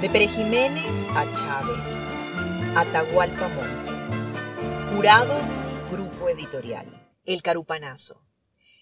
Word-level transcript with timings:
De 0.00 0.08
Pere 0.08 0.28
Jiménez 0.28 1.04
a 1.10 1.24
Chávez, 1.34 1.88
Atahualpa 2.76 3.48
Montes. 3.48 4.94
Jurado, 4.94 5.36
Grupo 5.90 6.28
Editorial. 6.28 6.86
El 7.24 7.42
Carupanazo. 7.42 8.22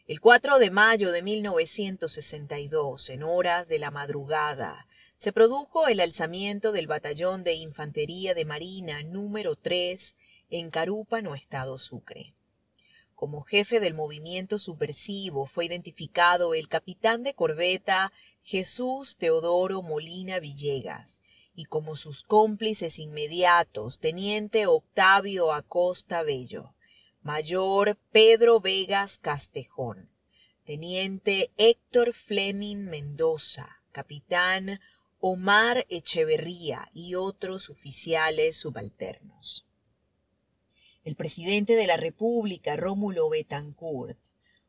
El 0.06 0.20
4 0.20 0.58
de 0.58 0.70
mayo 0.70 1.12
de 1.12 1.22
1962, 1.22 3.08
en 3.08 3.22
horas 3.22 3.66
de 3.68 3.78
la 3.78 3.90
madrugada, 3.90 4.86
se 5.16 5.32
produjo 5.32 5.88
el 5.88 6.00
alzamiento 6.00 6.70
del 6.70 6.86
Batallón 6.86 7.44
de 7.44 7.54
Infantería 7.54 8.34
de 8.34 8.44
Marina 8.44 9.02
número 9.02 9.56
3 9.56 10.16
en 10.50 10.70
Carúpano, 10.70 11.34
Estado 11.34 11.78
Sucre. 11.78 12.35
Como 13.16 13.40
jefe 13.40 13.80
del 13.80 13.94
movimiento 13.94 14.58
subversivo 14.58 15.46
fue 15.46 15.64
identificado 15.64 16.52
el 16.52 16.68
capitán 16.68 17.22
de 17.22 17.32
corbeta 17.32 18.12
Jesús 18.42 19.16
Teodoro 19.16 19.80
Molina 19.80 20.38
Villegas 20.38 21.22
y 21.54 21.64
como 21.64 21.96
sus 21.96 22.24
cómplices 22.24 22.98
inmediatos 22.98 24.00
teniente 24.00 24.66
Octavio 24.66 25.54
Acosta 25.54 26.22
Bello, 26.24 26.74
mayor 27.22 27.96
Pedro 28.12 28.60
Vegas 28.60 29.16
Castejón, 29.16 30.10
teniente 30.64 31.50
Héctor 31.56 32.12
Fleming 32.12 32.84
Mendoza, 32.84 33.80
capitán 33.92 34.78
Omar 35.20 35.86
Echeverría 35.88 36.86
y 36.92 37.14
otros 37.14 37.70
oficiales 37.70 38.58
subalternos 38.58 39.65
el 41.06 41.14
presidente 41.14 41.76
de 41.76 41.86
la 41.86 41.96
República, 41.96 42.74
Rómulo 42.74 43.28
Betancourt, 43.28 44.18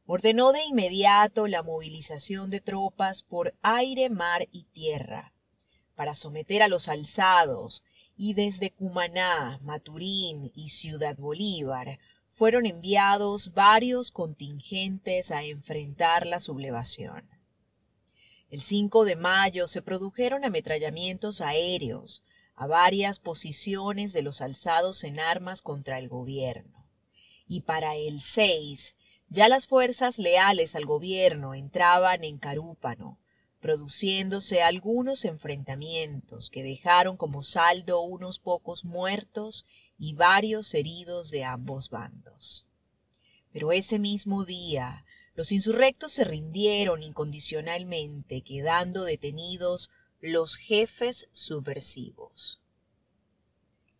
ordenó 0.05 0.51
de 0.51 0.63
inmediato 0.65 1.47
la 1.47 1.63
movilización 1.63 2.51
de 2.51 2.61
tropas 2.61 3.23
por 3.23 3.55
aire, 3.63 4.11
mar 4.11 4.47
y 4.51 4.65
tierra 4.65 5.33
para 5.95 6.13
someter 6.13 6.61
a 6.61 6.67
los 6.67 6.89
alzados 6.89 7.83
y 8.15 8.35
desde 8.35 8.69
Cumaná, 8.69 9.59
Maturín 9.63 10.51
y 10.53 10.69
Ciudad 10.69 11.17
Bolívar 11.17 11.97
fueron 12.27 12.67
enviados 12.67 13.51
varios 13.55 14.11
contingentes 14.11 15.31
a 15.31 15.43
enfrentar 15.43 16.27
la 16.27 16.39
sublevación. 16.39 17.27
El 18.51 18.61
5 18.61 19.05
de 19.05 19.15
mayo 19.15 19.65
se 19.65 19.81
produjeron 19.81 20.45
ametrallamientos 20.45 21.41
aéreos 21.41 22.21
a 22.57 22.65
varias 22.65 23.19
posiciones 23.19 24.13
de 24.13 24.23
los 24.23 24.41
alzados 24.41 25.03
en 25.03 25.19
armas 25.19 25.61
contra 25.61 25.99
el 25.99 26.09
gobierno. 26.09 26.85
Y 27.47 27.61
para 27.61 27.95
el 27.95 28.19
6, 28.19 28.95
ya 29.29 29.47
las 29.47 29.67
fuerzas 29.67 30.17
leales 30.17 30.75
al 30.75 30.85
gobierno 30.85 31.53
entraban 31.53 32.23
en 32.23 32.39
Carúpano, 32.39 33.19
produciéndose 33.59 34.63
algunos 34.63 35.23
enfrentamientos 35.23 36.49
que 36.49 36.63
dejaron 36.63 37.15
como 37.15 37.43
saldo 37.43 38.01
unos 38.01 38.39
pocos 38.39 38.85
muertos 38.85 39.65
y 39.99 40.13
varios 40.13 40.73
heridos 40.73 41.29
de 41.29 41.43
ambos 41.43 41.89
bandos. 41.89 42.65
Pero 43.53 43.71
ese 43.71 43.99
mismo 43.99 44.45
día, 44.45 45.05
los 45.35 45.51
insurrectos 45.51 46.11
se 46.11 46.23
rindieron 46.23 47.03
incondicionalmente, 47.03 48.41
quedando 48.41 49.03
detenidos 49.03 49.91
los 50.21 50.57
jefes 50.57 51.29
subversivos. 51.31 52.61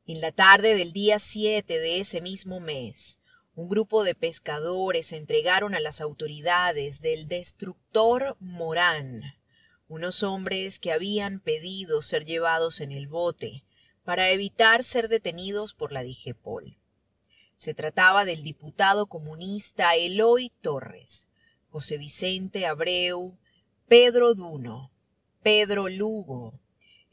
En 0.05 0.21
la 0.21 0.31
tarde 0.31 0.75
del 0.75 0.93
día 0.93 1.19
7 1.19 1.79
de 1.79 1.99
ese 1.99 2.21
mismo 2.21 2.59
mes, 2.59 3.19
un 3.55 3.69
grupo 3.69 4.03
de 4.03 4.15
pescadores 4.15 5.13
entregaron 5.13 5.75
a 5.75 5.79
las 5.79 6.01
autoridades 6.01 7.01
del 7.01 7.27
destructor 7.27 8.37
Morán 8.39 9.37
unos 9.89 10.21
hombres 10.23 10.79
que 10.79 10.91
habían 10.91 11.39
pedido 11.39 12.01
ser 12.01 12.25
llevados 12.25 12.81
en 12.81 12.91
el 12.91 13.07
bote 13.07 13.63
para 14.03 14.31
evitar 14.31 14.83
ser 14.83 15.07
detenidos 15.07 15.73
por 15.73 15.91
la 15.91 16.03
Digepol. 16.03 16.77
Se 17.55 17.73
trataba 17.73 18.25
del 18.25 18.43
diputado 18.43 19.07
comunista 19.07 19.95
Eloy 19.95 20.51
Torres, 20.61 21.27
José 21.69 21.97
Vicente 21.97 22.65
Abreu, 22.65 23.37
Pedro 23.87 24.35
Duno, 24.35 24.91
Pedro 25.47 25.87
Lugo, 25.87 26.59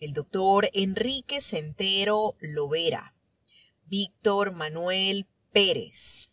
el 0.01 0.13
doctor 0.13 0.69
Enrique 0.73 1.41
Centero 1.41 2.35
Lovera, 2.41 3.15
Víctor 3.87 4.51
Manuel 4.51 5.29
Pérez, 5.53 6.33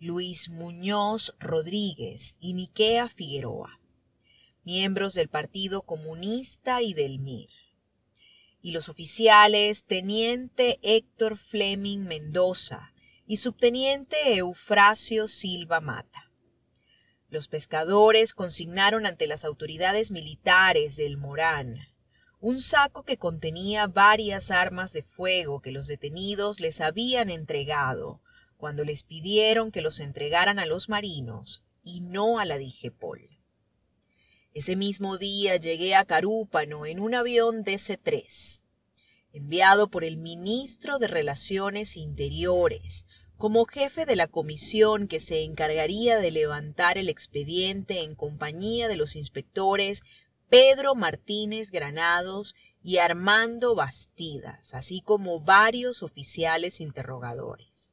Luis 0.00 0.48
Muñoz 0.48 1.34
Rodríguez 1.38 2.34
y 2.40 2.54
Niquea 2.54 3.10
Figueroa, 3.10 3.78
miembros 4.64 5.12
del 5.12 5.28
Partido 5.28 5.82
Comunista 5.82 6.80
y 6.80 6.94
del 6.94 7.18
MIR. 7.18 7.50
Y 8.62 8.72
los 8.72 8.88
oficiales 8.88 9.84
Teniente 9.84 10.78
Héctor 10.80 11.36
Fleming 11.36 12.06
Mendoza 12.06 12.94
y 13.26 13.36
Subteniente 13.36 14.16
Eufrasio 14.34 15.28
Silva 15.28 15.82
Mata. 15.82 16.30
Los 17.34 17.48
pescadores 17.48 18.32
consignaron 18.32 19.06
ante 19.06 19.26
las 19.26 19.44
autoridades 19.44 20.12
militares 20.12 20.94
del 20.94 21.16
Morán 21.16 21.80
un 22.38 22.60
saco 22.60 23.02
que 23.02 23.16
contenía 23.16 23.88
varias 23.88 24.52
armas 24.52 24.92
de 24.92 25.02
fuego 25.02 25.60
que 25.60 25.72
los 25.72 25.88
detenidos 25.88 26.60
les 26.60 26.80
habían 26.80 27.30
entregado 27.30 28.22
cuando 28.56 28.84
les 28.84 29.02
pidieron 29.02 29.72
que 29.72 29.82
los 29.82 29.98
entregaran 29.98 30.60
a 30.60 30.66
los 30.66 30.88
marinos 30.88 31.64
y 31.82 32.02
no 32.02 32.38
a 32.38 32.44
la 32.44 32.56
Digepol. 32.56 33.28
Ese 34.52 34.76
mismo 34.76 35.18
día 35.18 35.56
llegué 35.56 35.96
a 35.96 36.04
Carúpano 36.04 36.86
en 36.86 37.00
un 37.00 37.16
avión 37.16 37.64
DC-3, 37.64 38.60
enviado 39.32 39.90
por 39.90 40.04
el 40.04 40.18
ministro 40.18 41.00
de 41.00 41.08
Relaciones 41.08 41.96
Interiores, 41.96 43.06
como 43.44 43.66
jefe 43.66 44.06
de 44.06 44.16
la 44.16 44.26
comisión 44.26 45.06
que 45.06 45.20
se 45.20 45.42
encargaría 45.42 46.16
de 46.18 46.30
levantar 46.30 46.96
el 46.96 47.10
expediente 47.10 48.00
en 48.00 48.14
compañía 48.14 48.88
de 48.88 48.96
los 48.96 49.16
inspectores 49.16 50.02
Pedro 50.48 50.94
Martínez 50.94 51.70
Granados 51.70 52.54
y 52.82 52.96
Armando 52.96 53.74
Bastidas, 53.74 54.72
así 54.72 55.02
como 55.02 55.40
varios 55.40 56.02
oficiales 56.02 56.80
interrogadores. 56.80 57.90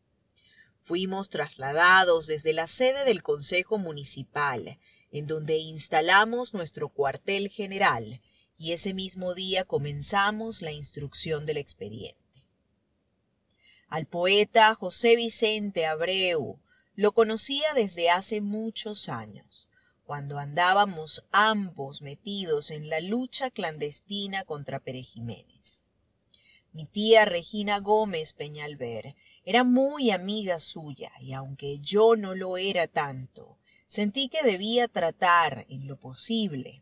Fuimos 0.79 1.27
trasladados 1.29 2.27
desde 2.27 2.53
la 2.53 2.67
sede 2.67 3.03
del 3.03 3.21
Consejo 3.21 3.77
Municipal, 3.77 4.79
en 5.11 5.27
donde 5.27 5.57
instalamos 5.57 6.53
nuestro 6.53 6.87
cuartel 6.87 7.49
general, 7.49 8.21
y 8.57 8.71
ese 8.71 8.93
mismo 8.93 9.33
día 9.33 9.65
comenzamos 9.65 10.61
la 10.61 10.71
instrucción 10.71 11.45
del 11.45 11.57
expediente. 11.57 12.20
Al 13.91 14.05
poeta 14.05 14.73
José 14.73 15.17
Vicente 15.17 15.85
Abreu 15.85 16.61
lo 16.95 17.11
conocía 17.11 17.73
desde 17.73 18.09
hace 18.09 18.39
muchos 18.39 19.09
años, 19.09 19.67
cuando 20.05 20.39
andábamos 20.39 21.25
ambos 21.33 22.01
metidos 22.01 22.71
en 22.71 22.89
la 22.89 23.01
lucha 23.01 23.51
clandestina 23.51 24.45
contra 24.45 24.79
Pere 24.79 25.03
Jiménez. 25.03 25.83
Mi 26.71 26.85
tía 26.85 27.25
Regina 27.25 27.79
Gómez 27.79 28.31
Peñalver 28.31 29.17
era 29.43 29.65
muy 29.65 30.11
amiga 30.11 30.61
suya 30.61 31.11
y 31.19 31.33
aunque 31.33 31.79
yo 31.79 32.15
no 32.15 32.33
lo 32.33 32.55
era 32.55 32.87
tanto, 32.87 33.57
sentí 33.87 34.29
que 34.29 34.41
debía 34.41 34.87
tratar, 34.87 35.65
en 35.67 35.87
lo 35.87 35.99
posible, 35.99 36.81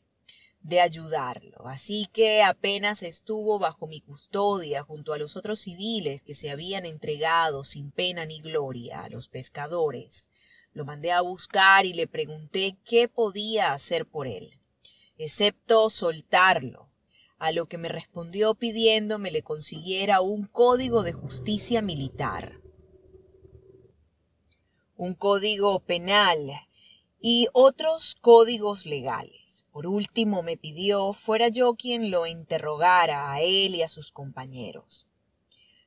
de 0.62 0.82
ayudarlo. 0.82 1.68
Así 1.68 2.08
que 2.12 2.44
apenas 2.44 3.04
estuvo 3.04 3.60
bajo 3.60 3.88
mi 3.88 4.02
custodia 4.02 4.84
junto 4.84 5.14
a 5.14 5.18
los 5.18 5.36
otros 5.36 5.62
civiles 5.62 6.24
que 6.24 6.36
se 6.36 6.50
habían 6.50 6.86
entregado 6.86 7.64
sin 7.64 7.92
pena 7.92 8.26
ni 8.26 8.42
gloria 8.42 9.04
a 9.04 9.10
los 9.10 9.28
pescadores, 9.28 10.28
lo 10.74 10.86
mandé 10.86 11.12
a 11.12 11.22
buscar 11.22 11.86
y 11.86 11.94
le 11.94 12.08
pregunté 12.08 12.78
qué 12.86 13.08
podía 13.08 13.74
hacer 13.74 14.06
por 14.06 14.28
él, 14.28 14.60
excepto 15.18 15.90
soltarlo, 15.90 16.90
a 17.38 17.52
lo 17.52 17.68
que 17.68 17.78
me 17.78 17.90
respondió 17.90 18.54
pidiéndome 18.54 19.32
le 19.32 19.42
consiguiera 19.42 20.22
un 20.22 20.46
código 20.46 21.04
de 21.04 21.14
justicia 21.14 21.82
militar, 21.82 22.60
un 24.96 25.16
código 25.16 25.80
penal 25.80 26.38
y 27.22 27.48
otros 27.54 28.16
códigos 28.20 28.86
legales. 28.86 29.59
Por 29.72 29.88
último 29.88 30.42
me 30.44 30.58
pidió 30.58 31.14
fuera 31.14 31.48
yo 31.48 31.76
quien 31.76 32.12
lo 32.12 32.26
interrogara 32.26 33.32
a 33.32 33.42
él 33.42 33.76
y 33.76 33.84
a 33.84 33.88
sus 33.88 34.12
compañeros. 34.12 35.08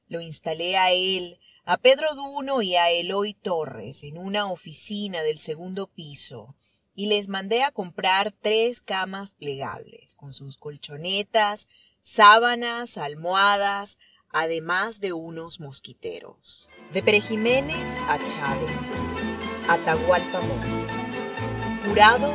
Lo 0.08 0.20
instalé 0.20 0.76
a 0.76 0.92
él, 0.92 1.40
a 1.64 1.76
Pedro 1.76 2.14
Duno 2.14 2.62
y 2.62 2.76
a 2.76 2.90
Eloy 2.90 3.34
Torres 3.34 4.02
en 4.02 4.18
una 4.18 4.50
oficina 4.50 5.22
del 5.22 5.38
segundo 5.38 5.86
piso 5.86 6.54
y 6.94 7.06
les 7.06 7.28
mandé 7.28 7.62
a 7.62 7.70
comprar 7.70 8.32
tres 8.32 8.80
camas 8.80 9.34
plegables 9.34 10.14
con 10.14 10.32
sus 10.32 10.58
colchonetas, 10.58 11.68
sábanas, 12.00 12.98
almohadas, 12.98 13.98
además 14.30 15.00
de 15.00 15.12
unos 15.12 15.60
mosquiteros. 15.60 16.68
De 16.92 17.02
Pere 17.02 17.20
Jiménez 17.20 17.96
a 18.08 18.18
Chávez, 18.26 18.90
Atahualpa 19.68 20.40
Montes. 20.40 21.86
Jurado 21.86 22.32